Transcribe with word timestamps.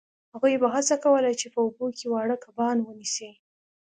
هغوی 0.33 0.53
به 0.61 0.67
هڅه 0.75 0.95
کوله 1.03 1.31
چې 1.39 1.47
په 1.53 1.59
اوبو 1.65 1.85
کې 1.97 2.05
واړه 2.11 2.35
کبان 2.45 2.77
ونیسي 2.81 3.31